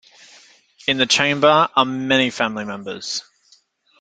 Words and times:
In 0.87 0.97
the 0.97 1.05
chamber 1.05 1.67
are 1.75 1.85
many 1.85 2.31
family 2.31 2.65
members. 2.65 3.23